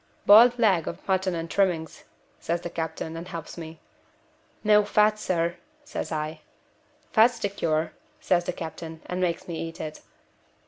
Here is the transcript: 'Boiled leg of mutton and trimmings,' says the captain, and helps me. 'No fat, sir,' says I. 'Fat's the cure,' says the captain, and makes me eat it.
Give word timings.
'Boiled 0.25 0.57
leg 0.57 0.87
of 0.87 1.07
mutton 1.07 1.35
and 1.35 1.47
trimmings,' 1.51 2.05
says 2.39 2.61
the 2.61 2.71
captain, 2.71 3.15
and 3.15 3.27
helps 3.27 3.55
me. 3.55 3.79
'No 4.63 4.83
fat, 4.83 5.19
sir,' 5.19 5.57
says 5.83 6.11
I. 6.11 6.41
'Fat's 7.11 7.37
the 7.37 7.49
cure,' 7.49 7.91
says 8.19 8.45
the 8.45 8.51
captain, 8.53 9.03
and 9.05 9.21
makes 9.21 9.47
me 9.47 9.59
eat 9.61 9.79
it. 9.79 10.01